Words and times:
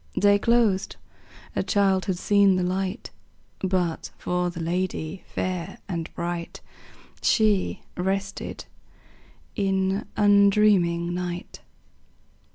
Day 0.17 0.39
closed; 0.39 0.95
a 1.55 1.61
child 1.61 2.05
had 2.05 2.17
seen 2.17 2.55
the 2.55 2.63
light; 2.63 3.11
But, 3.59 4.09
for 4.17 4.49
the 4.49 4.59
lady 4.59 5.23
fair 5.27 5.77
and 5.87 6.11
bright, 6.15 6.59
She 7.21 7.83
rested 7.95 8.65
in 9.55 10.07
undreaming 10.17 11.13
night. 11.13 11.61